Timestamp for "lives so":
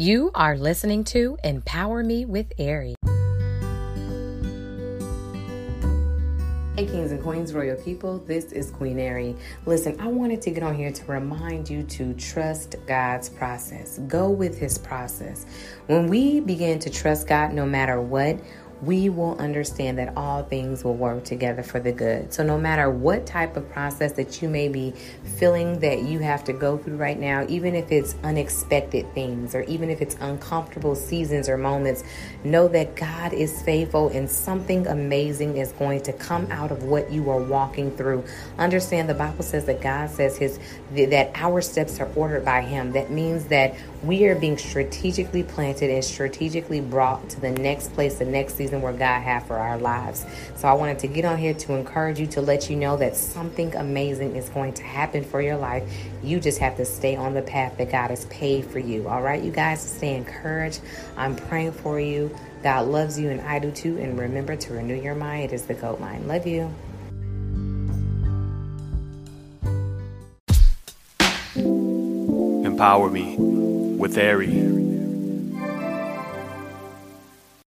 49.78-50.68